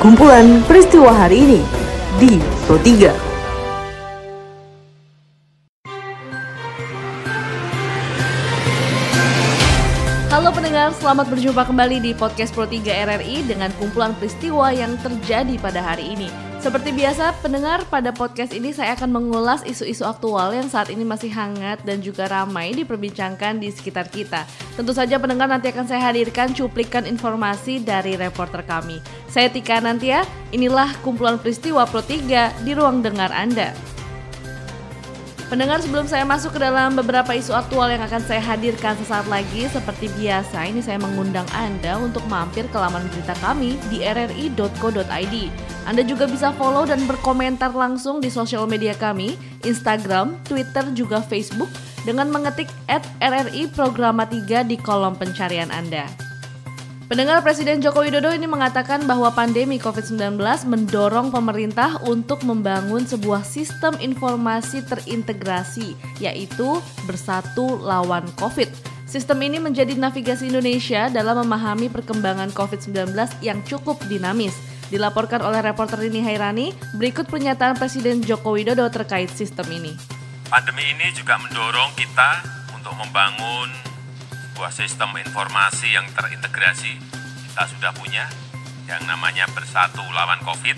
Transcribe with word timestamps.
kumpulan 0.00 0.64
peristiwa 0.64 1.12
hari 1.12 1.44
ini 1.44 1.60
di 2.16 2.40
Pro 2.64 2.80
3. 2.80 3.12
Halo 10.32 10.56
pendengar, 10.56 10.96
selamat 10.96 11.28
berjumpa 11.28 11.68
kembali 11.68 12.00
di 12.00 12.16
podcast 12.16 12.56
Pro 12.56 12.64
3 12.64 12.80
RRI 12.80 13.44
dengan 13.44 13.68
kumpulan 13.76 14.16
peristiwa 14.16 14.72
yang 14.72 14.96
terjadi 15.04 15.60
pada 15.60 15.84
hari 15.84 16.16
ini. 16.16 16.49
Seperti 16.60 16.92
biasa, 16.92 17.40
pendengar 17.40 17.88
pada 17.88 18.12
podcast 18.12 18.52
ini 18.52 18.68
saya 18.76 18.92
akan 18.92 19.16
mengulas 19.16 19.64
isu-isu 19.64 20.04
aktual 20.04 20.52
yang 20.52 20.68
saat 20.68 20.92
ini 20.92 21.08
masih 21.08 21.32
hangat 21.32 21.80
dan 21.88 22.04
juga 22.04 22.28
ramai 22.28 22.76
diperbincangkan 22.76 23.56
di 23.56 23.72
sekitar 23.72 24.12
kita. 24.12 24.44
Tentu 24.76 24.92
saja 24.92 25.16
pendengar 25.16 25.48
nanti 25.48 25.72
akan 25.72 25.88
saya 25.88 26.12
hadirkan 26.12 26.52
cuplikan 26.52 27.08
informasi 27.08 27.80
dari 27.80 28.12
reporter 28.12 28.60
kami. 28.60 29.00
Saya 29.32 29.48
Tika 29.48 29.80
Nantia, 29.80 30.20
inilah 30.52 31.00
kumpulan 31.00 31.40
peristiwa 31.40 31.88
Pro 31.88 32.04
3 32.04 32.60
di 32.60 32.76
ruang 32.76 33.00
dengar 33.00 33.32
Anda. 33.32 33.72
Pendengar 35.48 35.80
sebelum 35.80 36.04
saya 36.12 36.28
masuk 36.28 36.54
ke 36.54 36.60
dalam 36.60 36.92
beberapa 36.92 37.32
isu 37.32 37.56
aktual 37.56 37.88
yang 37.88 38.04
akan 38.04 38.20
saya 38.20 38.44
hadirkan 38.44 39.00
sesaat 39.00 39.24
lagi 39.32 39.64
seperti 39.72 40.12
biasa 40.12 40.68
ini 40.68 40.84
saya 40.84 41.00
mengundang 41.00 41.48
Anda 41.56 41.96
untuk 41.96 42.22
mampir 42.28 42.68
ke 42.68 42.76
laman 42.76 43.08
berita 43.08 43.32
kami 43.40 43.80
di 43.88 44.04
rri.co.id. 44.04 45.36
Anda 45.90 46.06
juga 46.06 46.30
bisa 46.30 46.54
follow 46.54 46.86
dan 46.86 47.02
berkomentar 47.02 47.74
langsung 47.74 48.22
di 48.22 48.30
sosial 48.30 48.62
media 48.70 48.94
kami, 48.94 49.34
Instagram, 49.66 50.38
Twitter, 50.46 50.86
juga 50.94 51.18
Facebook 51.18 51.66
dengan 52.06 52.30
mengetik 52.30 52.70
at 52.86 53.02
RRI 53.18 53.74
Programa 53.74 54.22
3 54.22 54.70
di 54.70 54.78
kolom 54.78 55.18
pencarian 55.18 55.66
Anda. 55.74 56.06
Pendengar 57.10 57.42
Presiden 57.42 57.82
Joko 57.82 58.06
Widodo 58.06 58.30
ini 58.30 58.46
mengatakan 58.46 59.02
bahwa 59.02 59.34
pandemi 59.34 59.82
COVID-19 59.82 60.38
mendorong 60.70 61.34
pemerintah 61.34 61.98
untuk 62.06 62.46
membangun 62.46 63.02
sebuah 63.02 63.42
sistem 63.42 63.98
informasi 63.98 64.86
terintegrasi, 64.86 65.98
yaitu 66.22 66.78
bersatu 67.02 67.82
lawan 67.82 68.30
COVID. 68.38 68.70
Sistem 69.10 69.42
ini 69.42 69.58
menjadi 69.58 69.98
navigasi 69.98 70.54
Indonesia 70.54 71.10
dalam 71.10 71.42
memahami 71.42 71.90
perkembangan 71.90 72.54
COVID-19 72.54 73.10
yang 73.42 73.58
cukup 73.66 73.98
dinamis. 74.06 74.54
Dilaporkan 74.90 75.38
oleh 75.46 75.62
reporter 75.62 76.02
Rini 76.02 76.18
Hairani, 76.18 76.74
berikut 76.98 77.30
pernyataan 77.30 77.78
Presiden 77.78 78.26
Joko 78.26 78.58
Widodo 78.58 78.82
terkait 78.90 79.30
sistem 79.30 79.70
ini. 79.70 79.94
Pandemi 80.50 80.82
ini 80.82 81.14
juga 81.14 81.38
mendorong 81.38 81.94
kita 81.94 82.42
untuk 82.74 82.98
membangun 82.98 83.70
sebuah 84.50 84.74
sistem 84.74 85.14
informasi 85.14 85.94
yang 85.94 86.10
terintegrasi 86.10 86.98
kita 87.46 87.70
sudah 87.70 87.94
punya 87.94 88.26
yang 88.90 88.98
namanya 89.06 89.46
Bersatu 89.54 90.02
Lawan 90.10 90.42
COVID, 90.42 90.76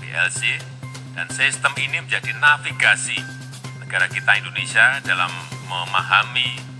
BLC, 0.00 0.56
dan 1.12 1.28
sistem 1.28 1.76
ini 1.76 2.00
menjadi 2.00 2.32
navigasi 2.40 3.20
negara 3.84 4.08
kita 4.08 4.40
Indonesia 4.40 5.04
dalam 5.04 5.28
memahami 5.68 6.73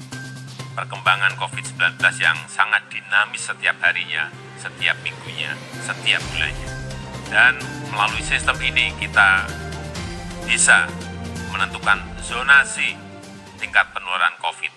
perkembangan 0.75 1.39
COVID-19 1.39 1.97
yang 2.19 2.37
sangat 2.51 2.83
dinamis 2.91 3.47
setiap 3.47 3.79
harinya, 3.81 4.29
setiap 4.59 4.99
minggunya, 5.07 5.55
setiap 5.81 6.21
bulannya. 6.35 6.71
Dan 7.31 7.57
melalui 7.95 8.21
sistem 8.21 8.59
ini 8.61 8.91
kita 8.99 9.47
bisa 10.45 10.91
menentukan 11.55 12.03
zonasi 12.21 12.99
tingkat 13.63 13.87
penularan 13.95 14.35
COVID. 14.43 14.73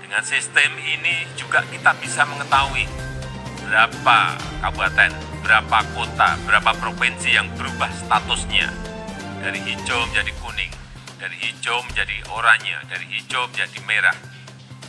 Dengan 0.00 0.24
sistem 0.24 0.72
ini 0.80 1.28
juga 1.36 1.62
kita 1.68 1.92
bisa 2.00 2.24
mengetahui 2.26 2.88
berapa 3.68 4.18
kabupaten, 4.64 5.10
berapa 5.44 5.78
kota, 5.96 6.40
berapa 6.48 6.72
provinsi 6.80 7.36
yang 7.36 7.48
berubah 7.54 7.88
statusnya. 7.92 8.68
Dari 9.44 9.60
hijau 9.60 10.08
menjadi 10.08 10.32
kuning, 10.40 10.72
dari 11.20 11.36
hijau 11.36 11.80
menjadi 11.84 12.16
oranye, 12.32 12.76
dari 12.86 13.06
hijau 13.10 13.48
menjadi 13.48 13.78
merah, 13.88 14.16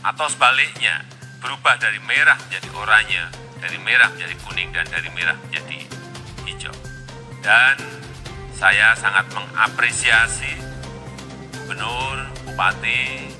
atau 0.03 0.27
sebaliknya 0.27 1.07
berubah 1.39 1.79
dari 1.79 1.99
merah 2.03 2.35
menjadi 2.47 2.69
oranye, 2.75 3.23
dari 3.59 3.79
merah 3.79 4.11
menjadi 4.11 4.35
kuning, 4.43 4.69
dan 4.75 4.85
dari 4.91 5.09
merah 5.15 5.35
menjadi 5.47 5.79
hijau. 6.47 6.75
Dan 7.43 7.75
saya 8.55 8.95
sangat 8.95 9.27
mengapresiasi 9.31 10.53
gubernur, 11.63 12.29
bupati, 12.47 13.31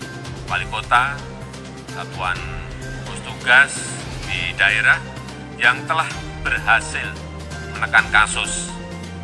wali 0.48 0.68
kota, 0.72 1.20
satuan 1.92 2.40
tugas 3.24 3.76
di 4.28 4.52
daerah 4.60 5.00
yang 5.56 5.80
telah 5.88 6.08
berhasil 6.44 7.08
menekan 7.76 8.04
kasus 8.12 8.72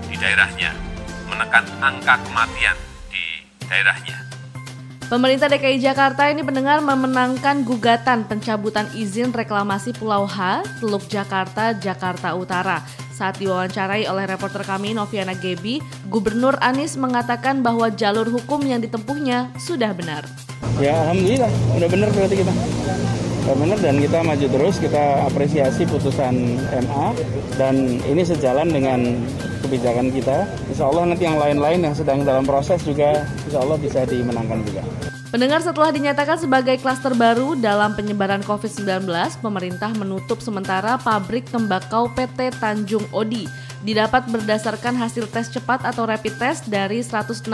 di 0.07 0.15
daerahnya, 0.15 0.71
menekan 1.27 1.67
angka 1.83 2.15
kematian 2.23 2.75
di 3.11 3.43
daerahnya. 3.67 4.28
Pemerintah 5.09 5.49
DKI 5.49 5.81
Jakarta 5.81 6.29
ini 6.29 6.45
mendengar 6.45 6.85
memenangkan 6.85 7.65
gugatan 7.65 8.29
pencabutan 8.29 8.85
izin 8.93 9.33
reklamasi 9.33 9.89
Pulau 9.89 10.29
H, 10.29 10.61
Teluk 10.77 11.01
Jakarta, 11.09 11.73
Jakarta 11.73 12.37
Utara. 12.37 12.85
Saat 13.09 13.41
diwawancarai 13.41 14.05
oleh 14.05 14.29
reporter 14.29 14.61
kami 14.61 14.93
Noviana 14.93 15.33
Gebi, 15.33 15.81
Gubernur 16.13 16.61
Anies 16.61 16.93
mengatakan 16.93 17.65
bahwa 17.65 17.89
jalur 17.89 18.29
hukum 18.29 18.61
yang 18.61 18.85
ditempuhnya 18.85 19.49
sudah 19.57 19.97
benar. 19.97 20.29
Ya 20.77 20.93
alhamdulillah, 21.09 21.49
udah 21.73 21.89
bener 21.89 22.09
berarti 22.13 22.35
kita. 22.45 22.53
Udah 23.49 23.55
bener 23.65 23.77
dan 23.81 23.95
kita 23.97 24.17
maju 24.21 24.45
terus, 24.45 24.75
kita 24.77 25.25
apresiasi 25.25 25.89
putusan 25.89 26.61
MA 26.85 27.05
dan 27.57 27.97
ini 28.05 28.21
sejalan 28.21 28.69
dengan 28.69 29.25
kebijakan 29.65 30.13
kita. 30.13 30.45
Insya 30.69 30.85
Allah 30.85 31.09
nanti 31.09 31.25
yang 31.25 31.41
lain-lain 31.41 31.81
yang 31.81 31.97
sedang 31.97 32.21
dalam 32.21 32.45
proses 32.45 32.85
juga 32.85 33.25
insya 33.49 33.57
Allah 33.57 33.81
bisa 33.81 34.05
dimenangkan 34.05 34.61
juga. 34.69 34.98
Pendengar 35.29 35.61
setelah 35.61 35.93
dinyatakan 35.93 36.41
sebagai 36.41 36.81
klaster 36.81 37.13
baru 37.13 37.53
dalam 37.53 37.93
penyebaran 37.93 38.41
COVID-19, 38.41 39.05
pemerintah 39.45 39.93
menutup 39.93 40.41
sementara 40.41 40.97
pabrik 40.97 41.45
tembakau 41.45 42.09
PT 42.17 42.49
Tanjung 42.57 43.05
Odi. 43.13 43.45
Didapat 43.85 44.25
berdasarkan 44.25 44.97
hasil 44.97 45.29
tes 45.29 45.53
cepat 45.53 45.85
atau 45.85 46.09
rapid 46.09 46.33
test 46.41 46.65
dari 46.65 47.05
168 47.05 47.45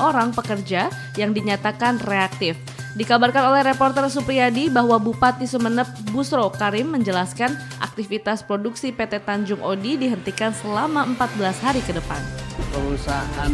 orang 0.00 0.32
pekerja 0.32 0.88
yang 1.20 1.36
dinyatakan 1.36 2.00
reaktif. 2.08 2.56
Dikabarkan 2.96 3.44
oleh 3.44 3.60
reporter 3.60 4.08
Supriyadi 4.08 4.72
bahwa 4.72 4.96
Bupati 4.96 5.44
Sumeneb 5.44 5.92
Busro 6.16 6.48
Karim 6.48 6.96
menjelaskan 6.96 7.52
aktivitas 7.84 8.40
produksi 8.40 8.88
PT 8.88 9.20
Tanjung 9.28 9.60
Odi 9.60 10.00
dihentikan 10.00 10.56
selama 10.56 11.04
14 11.04 11.60
hari 11.60 11.84
ke 11.84 11.92
depan 11.92 12.41
perusahaan 12.72 13.52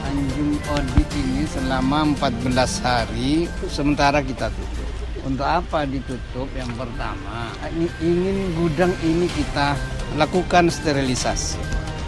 Tanjung 0.00 0.56
Odi 0.72 1.02
ini 1.20 1.44
selama 1.44 2.16
14 2.16 2.80
hari 2.80 3.46
sementara 3.68 4.24
kita 4.24 4.48
tutup. 4.48 4.88
Untuk 5.28 5.44
apa 5.44 5.84
ditutup? 5.84 6.48
Yang 6.56 6.72
pertama, 6.80 7.52
ingin 8.00 8.56
gudang 8.56 8.96
ini 9.04 9.28
kita 9.28 9.76
lakukan 10.16 10.72
sterilisasi. 10.72 11.60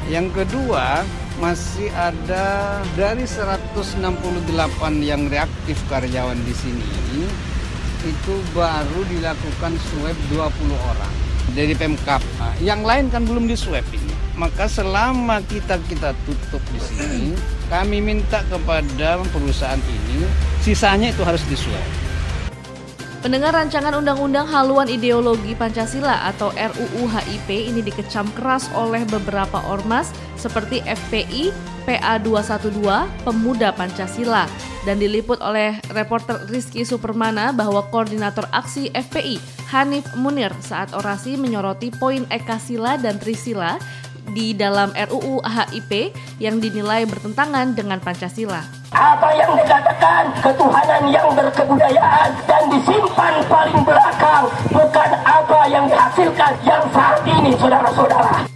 Yang 0.09 0.43
kedua, 0.43 1.05
masih 1.37 1.93
ada 1.93 2.81
dari 2.97 3.29
168 3.29 4.01
yang 5.05 5.29
reaktif 5.29 5.77
karyawan 5.93 6.41
di 6.49 6.55
sini 6.57 6.89
itu 8.03 8.35
baru 8.51 9.01
dilakukan 9.07 9.79
swab 9.79 10.17
20 10.35 10.75
orang 10.75 11.15
dari 11.55 11.75
Pemkap. 11.77 12.19
Nah, 12.41 12.55
yang 12.59 12.83
lain 12.83 13.13
kan 13.15 13.23
belum 13.23 13.47
di 13.47 13.55
ini. 13.55 14.12
Maka 14.33 14.65
selama 14.65 15.45
kita 15.45 15.77
kita 15.89 16.17
tutup 16.25 16.65
di 16.73 16.81
sini, 16.81 17.25
kami 17.69 18.01
minta 18.01 18.41
kepada 18.49 19.21
perusahaan 19.29 19.81
ini 19.81 20.25
sisanya 20.65 21.13
itu 21.13 21.21
harus 21.21 21.45
disuai. 21.53 22.13
Pendengar 23.23 23.55
rancangan 23.55 23.95
Undang-Undang 24.03 24.51
Haluan 24.51 24.91
Ideologi 24.91 25.55
Pancasila 25.55 26.27
atau 26.27 26.51
RUU 26.59 27.07
HIP 27.07 27.71
ini 27.71 27.79
dikecam 27.79 28.27
keras 28.35 28.67
oleh 28.75 29.07
beberapa 29.07 29.63
ormas 29.71 30.11
seperti 30.35 30.83
FPI, 30.83 31.55
PA212, 31.87 32.83
Pemuda 33.23 33.71
Pancasila 33.79 34.51
dan 34.83 34.99
diliput 34.99 35.39
oleh 35.39 35.79
reporter 35.95 36.43
Rizky 36.51 36.83
Supermana 36.83 37.55
bahwa 37.55 37.87
koordinator 37.95 38.43
aksi 38.51 38.91
FPI 38.91 39.39
Hanif 39.71 40.03
Munir 40.19 40.51
saat 40.59 40.91
orasi 40.91 41.39
menyoroti 41.39 41.95
poin 41.95 42.27
Ekasila 42.27 42.99
dan 42.99 43.23
Trisila 43.23 43.79
di 44.31 44.55
dalam 44.55 44.95
RUU 44.95 45.43
HIP 45.43 46.15
yang 46.39 46.63
dinilai 46.63 47.03
bertentangan 47.11 47.75
dengan 47.75 47.99
Pancasila. 47.99 48.63
Apa 48.93 49.29
yang 49.35 49.57
dikatakan 49.59 50.31
ketuhanan 50.39 51.11
yang 51.11 51.29
berkebudayaan 51.35 52.31
dan 52.47 52.63
disimpan 52.71 53.41
paling 53.51 53.81
belakang 53.83 54.45
bukan 54.71 55.11
apa 55.27 55.61
yang 55.67 55.85
dihasilkan 55.89 56.53
yang 56.63 56.85
saat 56.93 57.21
ini 57.27 57.57
saudara-saudara. 57.57 58.52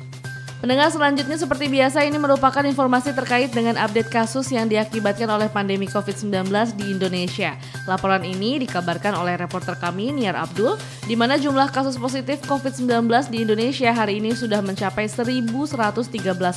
Pendengar 0.67 0.91
selanjutnya 0.91 1.39
seperti 1.39 1.71
biasa 1.71 2.03
ini 2.11 2.19
merupakan 2.19 2.59
informasi 2.59 3.15
terkait 3.15 3.55
dengan 3.55 3.79
update 3.79 4.11
kasus 4.11 4.51
yang 4.51 4.67
diakibatkan 4.67 5.31
oleh 5.31 5.47
pandemi 5.47 5.87
COVID-19 5.87 6.43
di 6.75 6.91
Indonesia. 6.91 7.55
Laporan 7.87 8.27
ini 8.27 8.59
dikabarkan 8.67 9.15
oleh 9.15 9.39
reporter 9.39 9.79
kami 9.79 10.11
Niar 10.11 10.35
Abdul, 10.35 10.75
di 11.07 11.15
mana 11.15 11.39
jumlah 11.39 11.71
kasus 11.71 11.95
positif 11.95 12.43
COVID-19 12.51 13.07
di 13.31 13.47
Indonesia 13.47 13.95
hari 13.95 14.19
ini 14.19 14.35
sudah 14.35 14.59
mencapai 14.59 15.07
1.113 15.07 15.55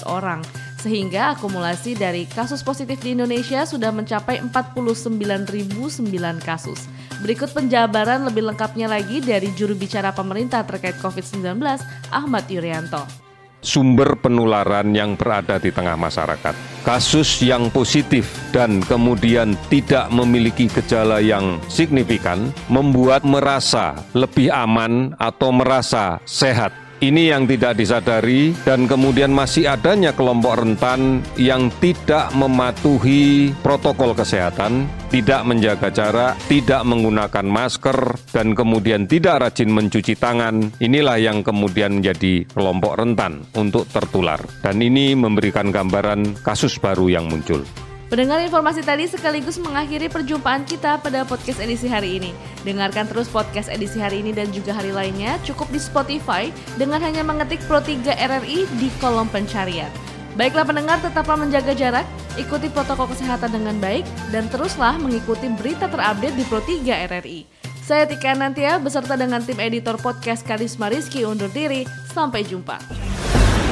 orang. 0.09 0.41
Sehingga 0.81 1.37
akumulasi 1.37 1.93
dari 1.93 2.25
kasus 2.25 2.65
positif 2.65 2.97
di 3.05 3.13
Indonesia 3.13 3.61
sudah 3.61 3.93
mencapai 3.93 4.41
49.009 4.41 6.09
kasus. 6.41 6.89
Berikut 7.21 7.53
penjabaran 7.53 8.25
lebih 8.25 8.41
lengkapnya 8.41 8.89
lagi 8.89 9.21
dari 9.21 9.53
juru 9.53 9.77
bicara 9.77 10.09
pemerintah 10.09 10.65
terkait 10.65 10.97
COVID-19, 10.97 11.61
Ahmad 12.09 12.49
Yuryanto 12.49 13.28
sumber 13.59 14.17
penularan 14.19 14.91
yang 14.95 15.15
berada 15.19 15.59
di 15.59 15.69
tengah 15.69 15.95
masyarakat. 15.95 16.55
Kasus 16.83 17.43
yang 17.43 17.69
positif 17.69 18.25
dan 18.55 18.81
kemudian 18.81 19.53
tidak 19.67 20.09
memiliki 20.09 20.71
gejala 20.71 21.19
yang 21.19 21.59
signifikan 21.67 22.49
membuat 22.71 23.21
merasa 23.27 23.99
lebih 24.15 24.49
aman 24.49 25.13
atau 25.19 25.51
merasa 25.53 26.17
sehat 26.23 26.88
ini 26.99 27.31
yang 27.31 27.47
tidak 27.47 27.79
disadari 27.79 28.51
dan 28.67 28.83
kemudian 28.83 29.31
masih 29.31 29.71
adanya 29.71 30.11
kelompok 30.11 30.59
rentan 30.59 31.23
yang 31.39 31.71
tidak 31.79 32.31
mematuhi 32.35 33.55
protokol 33.63 34.11
kesehatan, 34.11 34.91
tidak 35.07 35.47
menjaga 35.47 35.89
jarak, 35.89 36.33
tidak 36.51 36.83
menggunakan 36.83 37.47
masker, 37.47 38.19
dan 38.35 38.51
kemudian 38.51 39.07
tidak 39.07 39.47
rajin 39.47 39.71
mencuci 39.71 40.19
tangan. 40.19 40.75
Inilah 40.83 41.17
yang 41.17 41.39
kemudian 41.39 42.03
menjadi 42.03 42.43
kelompok 42.51 42.99
rentan 42.99 43.47
untuk 43.55 43.87
tertular. 43.87 44.43
Dan 44.59 44.83
ini 44.83 45.15
memberikan 45.15 45.71
gambaran 45.71 46.43
kasus 46.43 46.77
baru 46.77 47.07
yang 47.07 47.31
muncul. 47.31 47.63
Pendengar 48.09 48.41
informasi 48.41 48.81
tadi 48.81 49.05
sekaligus 49.05 49.61
mengakhiri 49.61 50.09
perjumpaan 50.09 50.65
kita 50.65 50.97
pada 50.97 51.21
podcast 51.29 51.61
edisi 51.61 51.85
hari 51.85 52.17
ini. 52.17 52.33
Dengarkan 52.65 53.05
terus 53.05 53.29
podcast 53.29 53.69
edisi 53.69 54.01
hari 54.01 54.25
ini 54.25 54.33
dan 54.33 54.49
juga 54.49 54.73
hari 54.73 54.89
lainnya 54.89 55.37
cukup 55.45 55.69
di 55.69 55.77
Spotify 55.77 56.49
dengan 56.73 57.05
hanya 57.05 57.21
mengetik 57.21 57.61
Pro 57.69 57.77
3 57.77 58.01
RRI 58.09 58.65
di 58.81 58.89
kolom 58.97 59.29
pencarian. 59.29 59.93
Baiklah 60.33 60.65
pendengar, 60.65 60.97
tetaplah 61.05 61.37
menjaga 61.37 61.77
jarak, 61.77 62.07
ikuti 62.33 62.65
protokol 62.73 63.13
kesehatan 63.13 63.53
dengan 63.53 63.77
baik, 63.77 64.09
dan 64.33 64.49
teruslah 64.49 64.97
mengikuti 64.97 65.45
berita 65.53 65.85
terupdate 65.85 66.33
di 66.33 66.43
Pro 66.49 66.65
3 66.65 67.13
RRI. 67.13 67.45
Saya 67.85 68.09
Tika 68.09 68.33
Nantia 68.33 68.81
beserta 68.81 69.21
dengan 69.21 69.45
tim 69.45 69.61
editor 69.61 70.01
podcast 70.01 70.41
Karisma 70.41 70.89
Rizky 70.89 71.29
undur 71.29 71.49
diri. 71.53 71.85
Sampai 72.09 72.41
jumpa 72.41 73.08